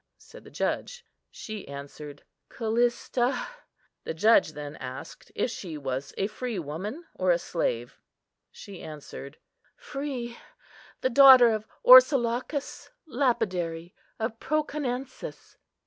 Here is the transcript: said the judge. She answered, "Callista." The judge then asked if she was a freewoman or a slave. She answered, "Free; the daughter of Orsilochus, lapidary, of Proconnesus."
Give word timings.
said 0.17 0.43
the 0.43 0.49
judge. 0.49 1.05
She 1.29 1.67
answered, 1.67 2.23
"Callista." 2.49 3.45
The 4.03 4.15
judge 4.15 4.53
then 4.53 4.75
asked 4.77 5.31
if 5.35 5.51
she 5.51 5.77
was 5.77 6.11
a 6.17 6.25
freewoman 6.25 7.05
or 7.13 7.29
a 7.29 7.37
slave. 7.37 7.99
She 8.51 8.81
answered, 8.81 9.37
"Free; 9.75 10.39
the 11.01 11.11
daughter 11.11 11.51
of 11.51 11.67
Orsilochus, 11.85 12.89
lapidary, 13.05 13.93
of 14.17 14.39
Proconnesus." 14.39 15.57